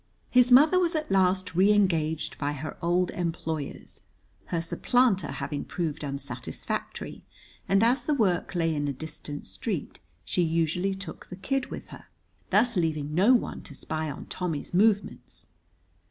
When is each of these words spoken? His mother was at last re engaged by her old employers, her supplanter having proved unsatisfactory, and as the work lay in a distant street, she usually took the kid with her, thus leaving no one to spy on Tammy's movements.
His 0.31 0.49
mother 0.49 0.79
was 0.79 0.95
at 0.95 1.11
last 1.11 1.53
re 1.53 1.71
engaged 1.71 2.35
by 2.39 2.53
her 2.53 2.75
old 2.81 3.11
employers, 3.11 4.01
her 4.45 4.59
supplanter 4.59 5.27
having 5.33 5.63
proved 5.63 6.03
unsatisfactory, 6.03 7.23
and 7.69 7.83
as 7.83 8.01
the 8.01 8.15
work 8.15 8.55
lay 8.55 8.73
in 8.73 8.87
a 8.87 8.93
distant 8.93 9.45
street, 9.45 9.99
she 10.25 10.41
usually 10.41 10.95
took 10.95 11.27
the 11.27 11.35
kid 11.35 11.67
with 11.67 11.89
her, 11.89 12.05
thus 12.49 12.75
leaving 12.75 13.13
no 13.13 13.35
one 13.35 13.61
to 13.61 13.75
spy 13.75 14.09
on 14.09 14.25
Tammy's 14.25 14.73
movements. 14.73 15.45